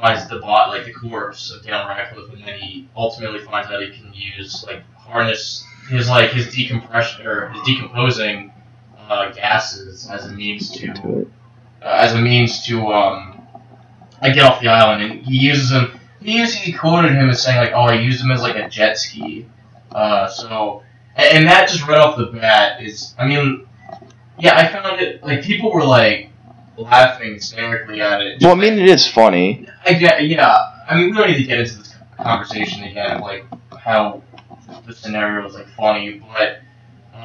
[0.00, 3.82] finds the bot like the corpse of Daniel Radcliffe, and then he ultimately finds out
[3.82, 8.51] he can use like harness his like his decompression or his decomposing
[9.12, 11.26] uh, gases as a means to
[11.82, 13.46] uh, as a means to um
[14.22, 15.98] like get off the island, and he uses them.
[16.20, 18.68] He uses, he quoted him as saying like, "Oh, I use them as like a
[18.68, 19.46] jet ski."
[19.90, 20.82] Uh, so
[21.16, 23.66] and, and that just right off the bat is, I mean,
[24.38, 26.30] yeah, I found it like people were like
[26.76, 28.42] laughing hysterically at it.
[28.42, 28.52] well.
[28.52, 29.68] I mean, it is funny.
[29.84, 30.84] I get, yeah.
[30.88, 33.44] I mean, we don't need to get into this conversation again, like
[33.78, 34.22] how
[34.86, 36.61] the scenario was like funny, but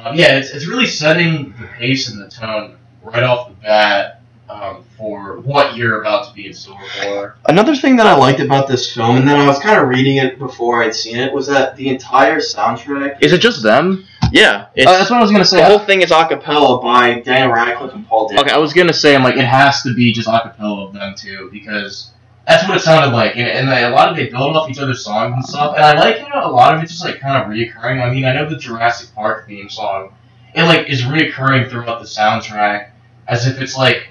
[0.04, 4.22] um, yeah, it's, it's really setting the pace and the tone right off the bat
[4.48, 7.36] um, for what you're about to be in store for.
[7.48, 10.16] Another thing that I liked about this film, and then I was kind of reading
[10.16, 13.22] it before I'd seen it, was that the entire soundtrack.
[13.22, 14.04] Is it just them?
[14.32, 15.58] yeah, it's, Uh, that's what I was gonna say.
[15.58, 18.42] The whole thing is a cappella by Daniel Radcliffe and Paul Dano.
[18.42, 21.14] Okay, I was gonna say, I'm like, it has to be just acapella of them
[21.16, 22.10] too, because
[22.48, 24.78] that's what it sounded like, and, and they, a lot of they build off each
[24.78, 27.36] other's songs and stuff, and I like how a lot of it's just like kind
[27.36, 28.02] of reoccurring.
[28.02, 30.14] I mean, I know the Jurassic Park theme song,
[30.54, 32.92] it like is reoccurring throughout the soundtrack,
[33.26, 34.08] as if it's like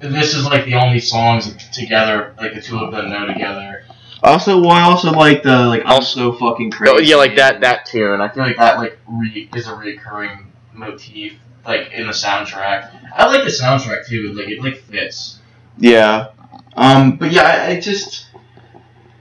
[0.00, 3.84] this is like the only songs together, like the two of them know together.
[4.22, 6.92] Also, well, I also like the like I'm so fucking crazy.
[6.94, 8.20] Oh, yeah, like that that tune.
[8.20, 12.90] I I feel like that like re- is a reoccurring motif, like in the soundtrack.
[13.16, 15.38] I like the soundtrack too, like it like fits.
[15.78, 16.32] Yeah.
[16.78, 18.28] Um, but yeah, I, I just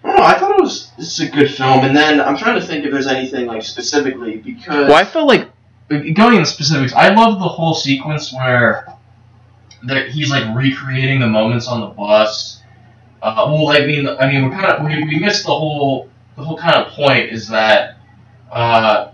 [0.03, 0.23] I don't know.
[0.23, 2.91] I thought it was it's a good film, and then I'm trying to think if
[2.91, 5.49] there's anything like specifically because Well, I felt like
[5.89, 8.87] going into specifics, I love the whole sequence where
[9.83, 12.61] there, he's like recreating the moments on the bus.
[13.23, 16.43] Uh, well, I mean, I mean, we're kind of we, we missed the whole the
[16.43, 17.97] whole kind of point is that
[18.51, 19.09] uh,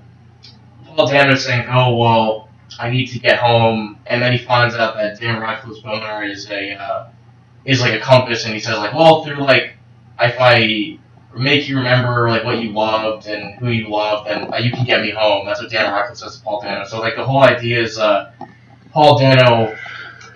[0.85, 4.95] Paul Dano's saying, "Oh well, I need to get home," and then he finds out
[4.95, 7.07] that Dan Radcliffe's boner is a uh,
[7.65, 9.75] is like a compass, and he says like, "Well, through like
[10.19, 10.97] if I
[11.35, 15.01] make you remember like what you loved and who you loved, uh, you can get
[15.01, 16.85] me home." That's what Dan Radcliffe says to Paul Dano.
[16.85, 18.31] So like the whole idea is uh,
[18.91, 19.75] Paul Dano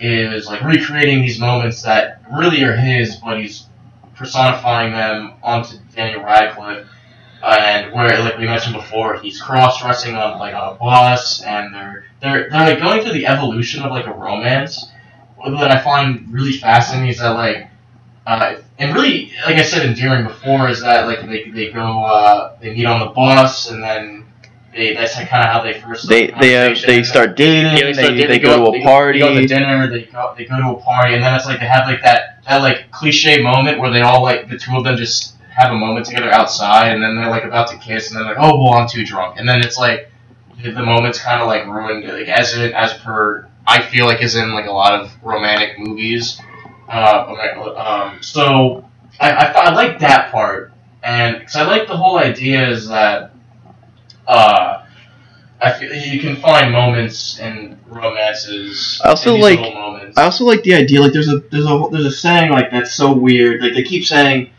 [0.00, 3.66] is like recreating these moments that really are his, but he's
[4.14, 6.86] personifying them onto Daniel Radcliffe.
[7.40, 12.04] And where, like we mentioned before, he's cross-dressing on like on a bus, and they're
[12.20, 14.90] they're they're like going through the evolution of like a romance.
[15.44, 17.68] That I find really fascinating is that like,
[18.26, 22.56] uh, and really, like I said endearing before, is that like they they go uh,
[22.60, 24.26] they meet on the bus, and then
[24.74, 27.76] they that's like kind of how they first they they uh, they start dating.
[27.76, 29.20] yeah, they, start they, dating, go, to a party.
[29.20, 29.90] They go to dinner.
[29.90, 30.34] They go.
[30.36, 32.90] They go to a party, and then it's like they have like that that like
[32.90, 36.30] cliche moment where they all like the two of them just have a moment together
[36.30, 39.04] outside, and then they're like about to kiss, and then like, oh well, I'm too
[39.04, 40.10] drunk, and then it's like
[40.62, 44.22] the, the moment's kind of like ruined, like as it as per I feel like
[44.22, 46.40] is in like a lot of romantic movies.
[46.88, 47.34] Uh,
[47.76, 48.88] um, so
[49.20, 53.32] I I, I like that part, and because I like the whole idea is that
[54.26, 54.84] uh.
[55.60, 59.00] I feel you can find moments in romances.
[59.04, 59.58] I also like-.
[59.58, 61.00] I also like the idea.
[61.00, 63.60] Like, there's a there's a there's a saying like that's so weird.
[63.60, 64.50] Like they keep saying,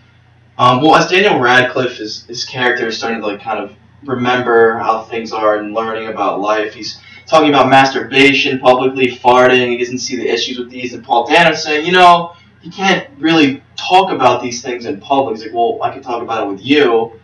[0.57, 4.77] um, well, as Daniel Radcliffe is his character is starting to like kind of remember
[4.77, 6.73] how things are and learning about life.
[6.73, 9.69] He's talking about masturbation, publicly farting.
[9.69, 10.93] He doesn't see the issues with these.
[10.93, 15.37] And Paul Dano's saying, you know, you can't really talk about these things in public.
[15.37, 17.19] He's like, well, I can talk about it with you,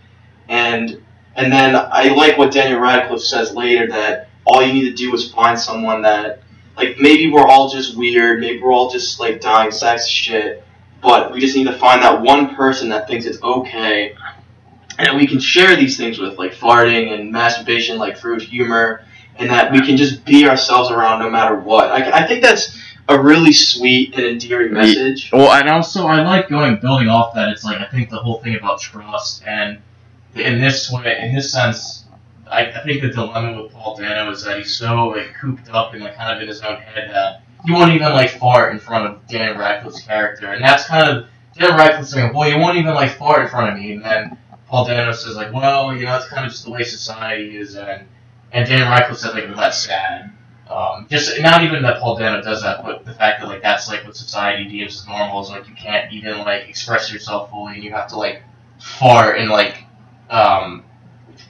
[0.47, 1.01] and
[1.35, 5.13] and then I like what Daniel Radcliffe says later that all you need to do
[5.13, 6.43] is find someone that
[6.77, 10.63] like maybe we're all just weird, maybe we're all just like dying sex shit,
[11.01, 14.15] but we just need to find that one person that thinks it's okay
[14.97, 19.03] and we can share these things with, like farting and masturbation, like through humor,
[19.37, 21.91] and that we can just be ourselves around no matter what.
[21.91, 25.31] I, I think that's a really sweet and endearing message.
[25.31, 27.49] Well, and also I like going building off that.
[27.49, 29.79] It's like I think the whole thing about trust and
[30.35, 32.05] in this way, in this sense,
[32.49, 35.93] I, I think the dilemma with Paul Dano is that he's so like cooped up
[35.93, 38.79] and like kind of in his own head that he won't even like fart in
[38.79, 42.77] front of Dan Radcliffe's character, and that's kind of Dan Radcliffe saying, "Well, you won't
[42.77, 46.05] even like fart in front of me," and then Paul Dano says like, "Well, you
[46.05, 48.07] know, it's kind of just the way society is," and
[48.55, 50.31] and Dan Radcliffe says like, "Well, that's sad."
[50.69, 53.87] Um, just not even that Paul Dano does that, but the fact that like that's
[53.89, 57.75] like what society deems as normal is like you can't even like express yourself fully,
[57.75, 58.41] and you have to like
[58.79, 59.83] fart and like
[60.29, 60.83] um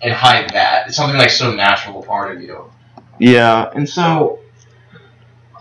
[0.02, 0.88] and hide that.
[0.88, 2.72] It's something like so natural a part of you.
[3.20, 4.40] Yeah, and so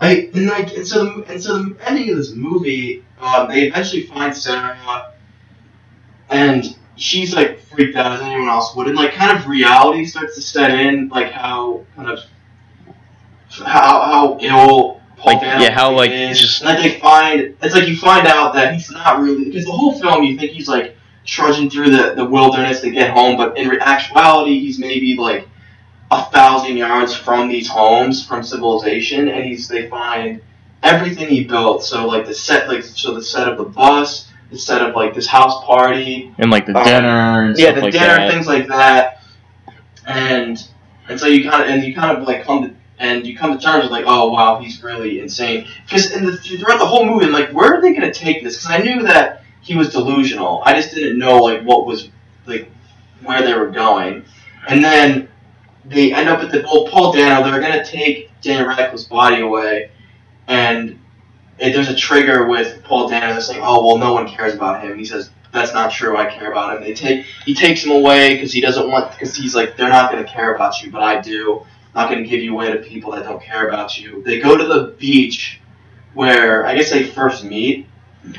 [0.01, 4.03] I and like and so and so the ending of this movie, um, they eventually
[4.03, 5.13] find Sarah,
[6.29, 10.35] and she's like freaked out as anyone else would, and like kind of reality starts
[10.35, 12.19] to set in, like how kind of
[13.49, 15.01] how how ill.
[15.17, 16.31] Paul Like, Dano yeah, how, like, is.
[16.31, 19.45] it's just- and like they find it's like you find out that he's not really
[19.45, 23.11] because the whole film you think he's like trudging through the, the wilderness to get
[23.11, 25.47] home, but in actuality he's maybe like
[26.11, 30.41] a thousand yards from these homes from civilization, and he's they find
[30.83, 31.81] everything he built.
[31.83, 34.29] So like the set, like so the set of the bus,
[34.59, 37.93] set of like this house party, and like the Um, dinner and yeah, the like
[37.93, 38.31] dinner, that.
[38.31, 39.21] things like that,
[40.07, 40.67] and
[41.07, 43.57] and so you kind of and you kind of like come to and you come
[43.57, 45.67] to terms with like, oh wow, he's really insane.
[45.85, 48.55] Because in the throughout the whole movie, I'm like, where are they gonna take this?
[48.57, 50.61] Because I knew that he was delusional.
[50.65, 52.09] I just didn't know like what was
[52.45, 52.69] like
[53.23, 54.25] where they were going,
[54.67, 55.27] and then
[55.83, 57.43] they end up at the old Paul Dano.
[57.43, 59.91] They're gonna take Daniel Radcliffe's body away,
[60.47, 60.99] and
[61.57, 64.83] it, there's a trigger with Paul Dano that's like, oh well, no one cares about
[64.83, 64.97] him.
[64.97, 66.17] He says that's not true.
[66.17, 66.83] I care about him.
[66.83, 70.11] They take he takes him away because he doesn't want because he's like they're not
[70.11, 71.65] gonna care about you, but I do.
[71.93, 74.21] I'm not gonna give you away to people that don't care about you.
[74.23, 75.61] They go to the beach
[76.13, 77.87] where I guess they first meet.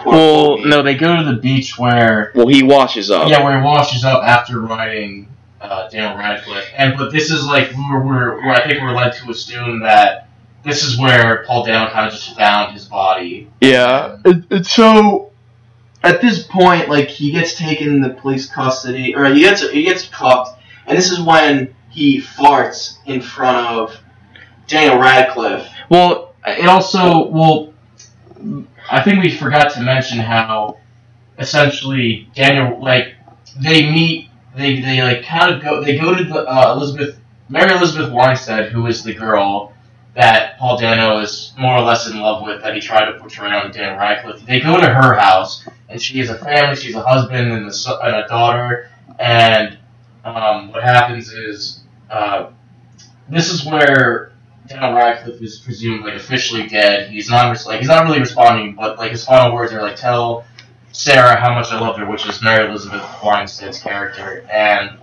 [0.04, 0.66] Well, meet.
[0.66, 3.28] no, they go to the beach where well, he washes up.
[3.28, 5.28] yeah, where he washes up after riding
[5.60, 9.14] uh, Daniel Radcliffe, and but this is like we're, we're, we're I think we're led
[9.14, 10.25] to assume that
[10.66, 13.48] this is where Paul Dano kind of just found his body.
[13.60, 15.30] Yeah, it, it's so.
[16.02, 20.08] At this point, like he gets taken into police custody, or he gets he gets
[20.08, 23.96] cuffed, and this is when he farts in front of
[24.66, 25.68] Daniel Radcliffe.
[25.88, 27.72] Well, it also well,
[28.90, 30.78] I think we forgot to mention how
[31.38, 33.14] essentially Daniel like
[33.60, 34.30] they meet.
[34.56, 35.82] They they like kind of go.
[35.82, 39.72] They go to the uh, Elizabeth Mary Elizabeth Winstead, who is the girl
[40.16, 43.50] that Paul Dano is more or less in love with, that he tried to portray
[43.50, 44.44] on Dan Radcliffe.
[44.46, 46.74] They go to her house, and she has a family.
[46.74, 48.90] She's a husband and a, and a daughter.
[49.18, 49.76] And
[50.24, 52.50] um, what happens is uh,
[53.28, 54.32] this is where
[54.66, 57.10] Daniel Radcliffe is presumed like officially dead.
[57.10, 60.46] He's not like he's not really responding, but like his final words are like, "Tell
[60.92, 64.46] Sarah how much I loved her," which is Mary Elizabeth Winstead's character.
[64.50, 64.98] And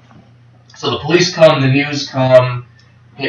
[0.76, 2.66] so the police come, the news come,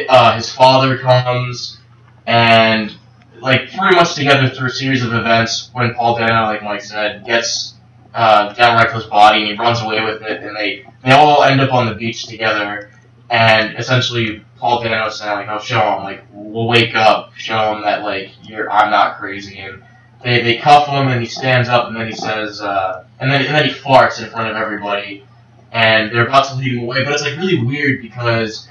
[0.09, 1.79] uh, his father comes,
[2.25, 2.95] and
[3.39, 5.69] like pretty much together through a series of events.
[5.73, 7.75] When Paul Dano, like Mike said, gets
[8.13, 11.61] uh, Daniel Radcliffe's body and he runs away with it, and they they all end
[11.61, 12.91] up on the beach together.
[13.29, 17.81] And essentially, Paul Dano saying like, "Oh, show him, like, we'll wake up, show him
[17.81, 19.83] that like you're, I'm not crazy." And
[20.23, 23.45] they, they cuff him, and he stands up, and then he says, uh, and then
[23.45, 25.25] and then he farts in front of everybody,
[25.71, 27.03] and they're about to lead him away.
[27.03, 28.67] But it's like really weird because,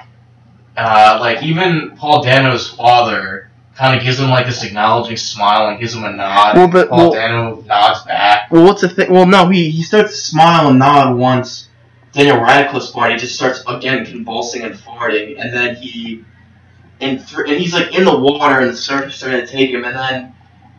[0.77, 5.81] uh, like even Paul Dano's father kind of gives him like this acknowledging smile and
[5.81, 6.57] gives him a nod.
[6.57, 8.51] Well, but- Paul well- Dano nods back.
[8.51, 9.13] Well, what's the thing?
[9.13, 11.69] Well, no, he, he starts to smile and nod once
[12.13, 16.25] Daniel Radcliffe's body just starts again convulsing and farting, and then he
[17.01, 19.71] and th- and he's like in the water and the surf is starting to take
[19.71, 20.35] him, and then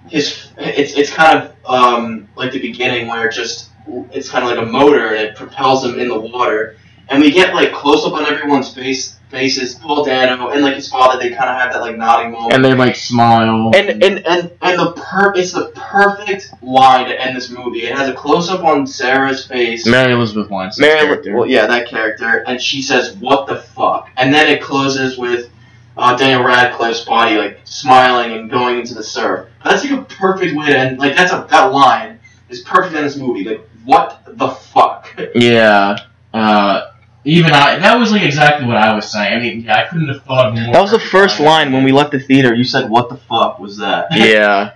[0.07, 3.69] his it's it's kind of um, like the beginning where it just
[4.11, 6.77] it's kind of like a motor and it propels him in the water,
[7.09, 9.75] and we get like close up on everyone's face faces.
[9.75, 12.53] Paul Dano and like his father, they kind of have that like nodding moment.
[12.53, 13.71] And they like smile.
[13.75, 17.83] And and and and the per it's the perfect line to end this movie.
[17.83, 19.85] It has a close up on Sarah's face.
[19.85, 21.35] Mary Elizabeth Winstead's Mary, character.
[21.35, 25.49] well, yeah, that character, and she says, "What the fuck?" And then it closes with
[25.97, 29.49] uh, Daniel Radcliffe's body like smiling and going into the surf.
[29.63, 30.99] That's like a perfect way to end.
[30.99, 32.19] Like that's a that line
[32.49, 33.43] is perfect in this movie.
[33.43, 35.07] Like what the fuck?
[35.35, 35.97] Yeah.
[36.33, 36.91] Uh,
[37.25, 39.33] even I, that was like exactly what I was saying.
[39.33, 40.71] I mean, yeah, I couldn't have thought more.
[40.71, 42.53] That was the first line when we left the theater.
[42.53, 44.75] You said, "What the fuck was that?" Yeah.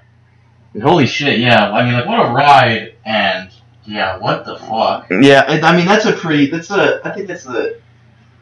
[0.81, 1.71] Holy shit, yeah.
[1.71, 3.49] I mean, like, what a ride, and
[3.85, 5.09] yeah, what the fuck?
[5.09, 6.49] Yeah, and, I mean that's a pretty.
[6.49, 7.01] That's a.
[7.03, 7.79] I think that's the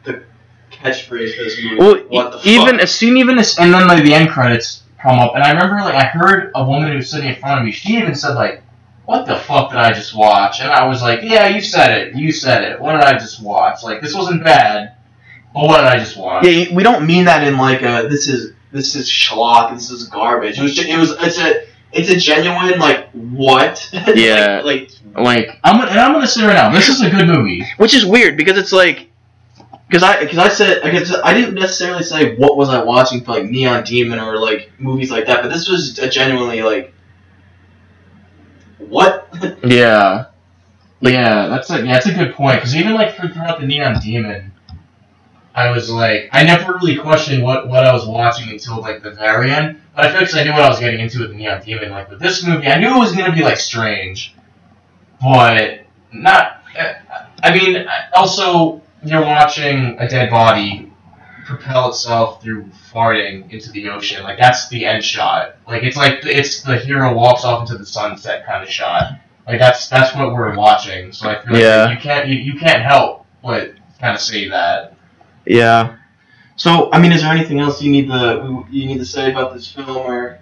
[0.04, 0.22] the
[0.70, 1.76] catchphrase for this movie.
[1.76, 2.82] Well, what the even fuck?
[2.82, 5.76] as soon even as, and then like the end credits come up, and I remember
[5.76, 7.72] like I heard a woman who was sitting in front of me.
[7.72, 8.62] She even said like,
[9.08, 12.14] "What the fuck did I just watch?" And I was like, "Yeah, you said it.
[12.14, 12.80] You said it.
[12.80, 13.82] What did I just watch?
[13.82, 14.94] Like, this wasn't bad,
[15.54, 18.28] but what did I just watch?" Yeah, we don't mean that in like a this
[18.28, 19.72] is this is schlock.
[19.74, 20.58] This is garbage.
[20.58, 20.74] It was.
[20.74, 21.10] ju- It was.
[21.20, 21.64] It's a.
[21.90, 23.88] It's a genuine like what?
[24.14, 24.60] Yeah.
[24.62, 27.26] like, like Like, I'm gonna, and I'm gonna say right now, this is a good
[27.26, 27.64] movie.
[27.78, 29.06] which is weird because it's like
[29.88, 33.24] because I because I said I guess I didn't necessarily say what was I watching
[33.24, 36.92] for like Neon Demon or like movies like that, but this was a genuinely like
[38.88, 39.28] what?
[39.64, 40.26] Yeah.
[41.00, 42.56] yeah, that's a yeah, that's a good point.
[42.56, 44.52] Because even like through- throughout the Neon Demon,
[45.54, 49.10] I was like, I never really questioned what what I was watching until like the
[49.12, 49.80] very end.
[49.94, 51.90] But I feel like I knew what I was getting into with the Neon Demon.
[51.90, 54.34] Like with this movie, I knew it was gonna be like strange,
[55.20, 55.80] but
[56.12, 56.62] not.
[56.78, 56.94] uh,
[57.42, 60.87] I mean, also you're watching a dead body
[61.48, 64.22] propel itself through farting into the ocean.
[64.22, 65.56] Like that's the end shot.
[65.66, 69.18] Like it's like it's the hero walks off into the sunset kind of shot.
[69.46, 71.10] Like that's that's what we're watching.
[71.12, 71.90] So I feel like Yeah.
[71.90, 74.94] you can't you, you can't help but kind of say that.
[75.46, 75.96] Yeah.
[76.56, 79.54] So I mean, is there anything else you need to you need to say about
[79.54, 80.38] this film, or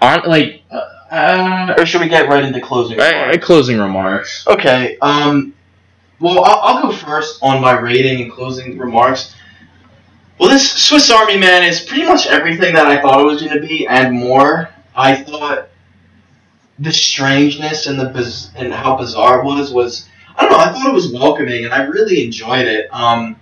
[0.00, 2.98] Aren't like uh, uh, or should we get right into closing?
[2.98, 3.46] remarks?
[3.46, 4.46] closing remarks.
[4.46, 4.98] Okay.
[5.00, 5.54] Um.
[6.18, 9.34] Well, I'll, I'll go first on my rating and closing remarks.
[10.38, 13.60] Well, this Swiss Army Man is pretty much everything that I thought it was going
[13.60, 14.70] to be and more.
[14.94, 15.68] I thought
[16.78, 20.58] the strangeness and the biz- and how bizarre it was was I don't know.
[20.58, 22.88] I thought it was welcoming and I really enjoyed it.
[22.92, 23.36] Um.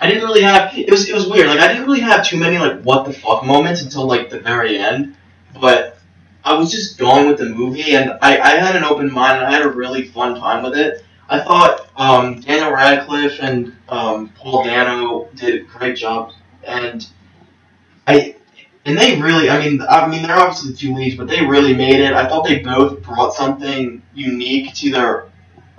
[0.00, 1.46] I didn't really have it was it was weird.
[1.46, 4.40] Like I didn't really have too many like what the fuck moments until like the
[4.40, 5.16] very end,
[5.60, 5.98] but
[6.44, 9.46] I was just going with the movie, and I, I had an open mind, and
[9.46, 11.02] I had a really fun time with it.
[11.28, 17.06] I thought um, Daniel Radcliffe and um, Paul Dano did a great job, and
[18.06, 18.36] I
[18.84, 21.74] and they really, I mean, I mean, they're obviously the two leads, but they really
[21.74, 22.12] made it.
[22.12, 25.32] I thought they both brought something unique to their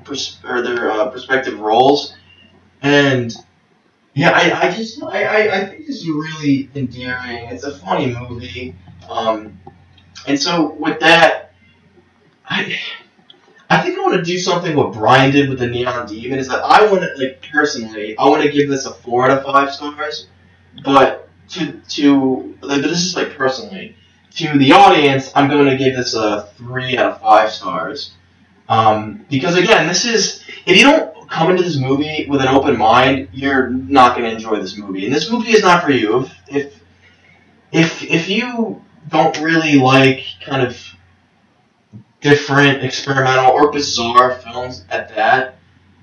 [0.04, 2.16] pers- or their uh, respective roles,
[2.82, 3.36] and
[4.16, 7.50] yeah, I, I just I, I, I think this is really endearing.
[7.50, 8.76] It's a funny movie.
[9.08, 9.60] Um,
[10.26, 11.54] and so with that,
[12.48, 12.80] I
[13.70, 16.39] I think I want to do something what Brian did with the Neon Demon.
[16.39, 19.38] Is that I want to like personally, I want to give this a four out
[19.38, 20.28] of five stars,
[20.84, 23.95] but to to like, this is like personally
[24.36, 28.13] to the audience, I'm going to give this a three out of five stars.
[28.68, 32.78] Um, because again, this is if you don't come into this movie with an open
[32.78, 35.05] mind, you're not going to enjoy this movie.
[35.05, 36.20] And this movie is not for you.
[36.20, 36.82] If if
[37.72, 40.95] if if you don't really like kind of
[42.26, 45.58] different experimental or bizarre films at that,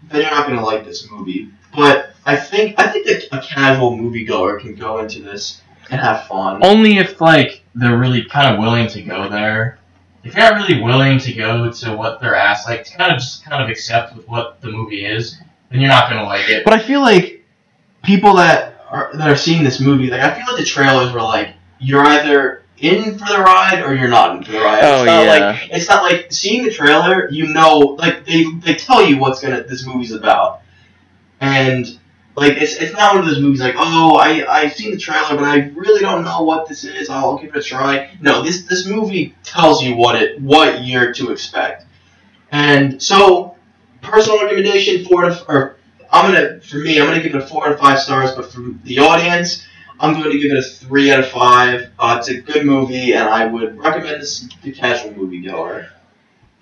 [0.08, 1.50] then you're not going to like this movie.
[1.74, 5.60] But I think I think that a casual moviegoer can go into this
[5.90, 6.64] and have fun.
[6.64, 9.80] Only if like they're really kind of willing to go there.
[10.22, 13.18] If you're not really willing to go to what they're asked, like to kind of
[13.18, 16.64] just kind of accept with what the movie is, then you're not gonna like it.
[16.64, 17.44] But I feel like
[18.04, 21.22] people that are that are seeing this movie, like I feel like the trailers were
[21.22, 24.82] like, you're either in for the ride or you're not in for the ride.
[24.82, 25.50] Oh, it's not yeah.
[25.50, 29.40] like it's not like seeing the trailer, you know, like they they tell you what's
[29.40, 30.62] gonna this movie's about,
[31.40, 31.98] and
[32.34, 35.36] like it's it's not one of those movies like oh I I've seen the trailer
[35.36, 37.08] but I really don't know what this is.
[37.08, 38.10] I'll give it a try.
[38.20, 41.84] No, this this movie tells you what it what you're to expect,
[42.50, 43.56] and so
[44.00, 45.76] personal recommendation four to or
[46.10, 48.50] I'm gonna for me I'm gonna give it a four out of five stars, but
[48.50, 49.66] for the audience.
[50.02, 51.88] I'm going to give it a three out of five.
[51.96, 55.88] Uh, it's a good movie, and I would recommend this to casual moviegoer.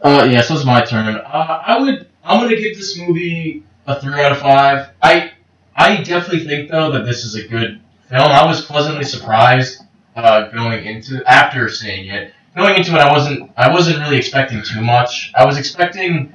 [0.03, 1.17] Uh, yeah, so it's my turn.
[1.17, 2.07] Uh, I would.
[2.23, 4.91] I'm gonna give this movie a three out of five.
[5.03, 5.33] I
[5.75, 8.29] I definitely think though that this is a good film.
[8.29, 9.83] I was pleasantly surprised
[10.17, 12.35] uh, going into after seeing it.
[12.57, 15.33] Going into it, I wasn't I wasn't really expecting too much.
[15.35, 16.33] I was expecting.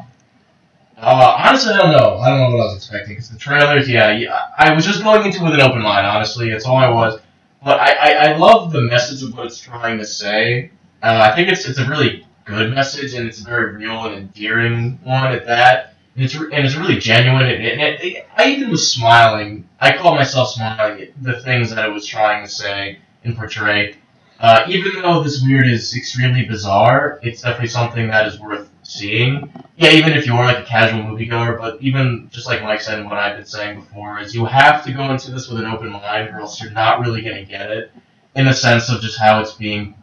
[1.06, 2.18] Uh, honestly, I don't know.
[2.18, 3.88] I don't know what I was expecting because the trailers.
[3.88, 6.08] Yeah, yeah, I was just going into it with an open mind.
[6.08, 7.20] Honestly, that's all I was.
[7.64, 10.72] But I, I, I love the message of what it's trying to say.
[11.04, 14.16] Uh, I think it's it's a really good message and it's a very real and
[14.16, 15.94] endearing one at that.
[16.16, 17.46] And it's re- and it's really genuine.
[17.46, 19.70] And, and it, it, I even was smiling.
[19.80, 23.96] I called myself smiling at the things that it was trying to say and portray.
[24.40, 29.52] Uh, even though this weird is extremely bizarre, it's definitely something that is worth seeing.
[29.78, 33.10] Yeah, even if you're like a casual moviegoer, but even just like Mike said and
[33.10, 35.92] what I've been saying before, is you have to go into this with an open
[35.92, 37.92] mind, or else you're not really gonna get it.
[38.36, 39.96] In the sense of just how it's being,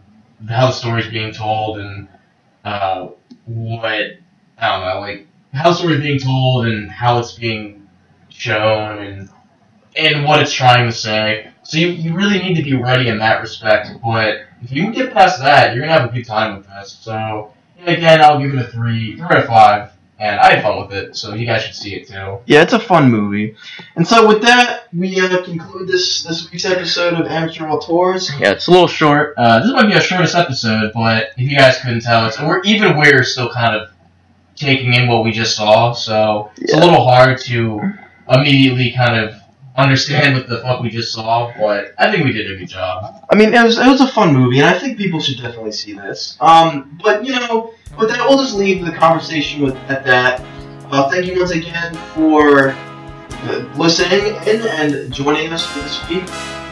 [0.48, 2.08] how the story's being told, and
[2.64, 3.08] uh,
[3.46, 4.02] what
[4.58, 7.88] I don't know, like how the story's being told and how it's being
[8.28, 9.30] shown and
[9.96, 11.50] and what it's trying to say.
[11.64, 13.90] So you, you really need to be ready in that respect.
[14.02, 16.98] But if you can get past that, you're gonna have a good time with this.
[17.00, 17.52] So
[17.86, 20.92] again, I'll give it a three, three out of five, and I had fun with
[20.92, 21.16] it.
[21.16, 22.38] So you guys should see it too.
[22.46, 23.56] Yeah, it's a fun movie.
[23.96, 28.30] And so with that, we uh, conclude this this week's episode of Amateur World Tours.
[28.38, 29.34] Yeah, it's a little short.
[29.36, 32.62] Uh, this might be our shortest episode, but if you guys couldn't tell, it's we're
[32.62, 33.90] even we're still kind of
[34.54, 37.80] taking in what we just saw, so it's a little hard to
[38.28, 39.41] immediately kind of
[39.76, 41.52] understand what the fuck we just saw.
[41.58, 43.24] But I think we did a good job.
[43.30, 45.72] I mean, it was it was a fun movie, and I think people should definitely
[45.72, 46.36] see this.
[46.40, 50.40] Um, but you know, with that, we'll just leave the conversation with at that.
[50.90, 56.24] Uh, thank you once again for uh, listening in and joining us for this week.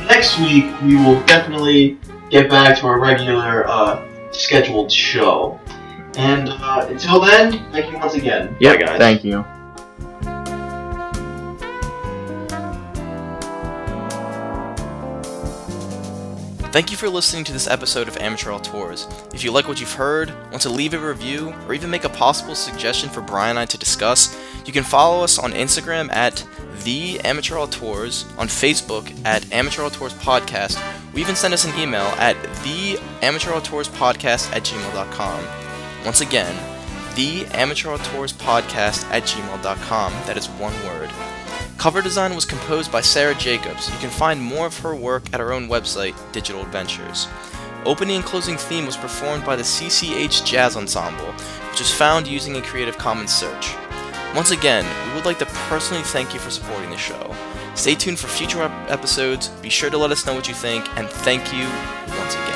[0.06, 1.98] Next week, we will definitely
[2.30, 5.60] get back to our regular uh, scheduled show.
[6.16, 8.56] And uh, until then, thank you once again.
[8.60, 8.98] Yeah, guys.
[8.98, 9.44] thank you.
[16.72, 19.08] Thank you for listening to this episode of Amateur Auteurs.
[19.34, 22.08] If you like what you've heard, want to leave a review, or even make a
[22.08, 26.46] possible suggestion for Brian and I to discuss, you can follow us on Instagram at
[26.84, 30.80] the Amateur Auteurs, on Facebook at Amateur Auteurs Podcast,
[31.12, 35.44] or even send us an email at the Amateur Auteurs Podcast at gmail.com.
[36.04, 36.54] Once again,
[37.16, 40.12] the Amateur Auteurs Podcast at gmail.com.
[40.26, 41.10] That is one word.
[41.80, 43.88] Cover design was composed by Sarah Jacobs.
[43.88, 47.26] You can find more of her work at our own website, Digital Adventures.
[47.86, 51.32] Opening and closing theme was performed by the CCH Jazz Ensemble,
[51.70, 53.74] which is found using a Creative Commons search.
[54.36, 57.34] Once again, we would like to personally thank you for supporting the show.
[57.74, 58.60] Stay tuned for future
[58.90, 61.66] episodes, be sure to let us know what you think, and thank you
[62.18, 62.49] once again.